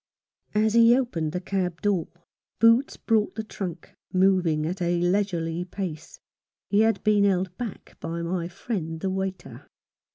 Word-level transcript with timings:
As 0.55 0.73
he 0.73 0.97
opened 0.97 1.31
the 1.31 1.39
cab 1.39 1.79
door, 1.83 2.07
Boots 2.57 2.97
brought 2.97 3.35
the 3.35 3.43
trunk, 3.43 3.95
moving 4.11 4.65
at 4.65 4.81
a 4.81 4.99
leisurely 4.99 5.63
pace. 5.63 6.19
He 6.71 6.79
had 6.79 7.03
been 7.03 7.23
held 7.23 7.55
back 7.59 7.97
by 7.99 8.23
my 8.23 8.47
friend 8.47 8.99
the 8.99 9.11
waiter. 9.11 9.67